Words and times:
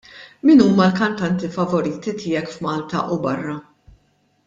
Min 0.49 0.63
huma 0.63 0.85
l-kantanti 0.87 1.49
favoriti 1.57 2.15
tiegħek 2.25 2.51
f'Malta 2.57 3.03
u 3.17 3.19
barra? 3.29 3.59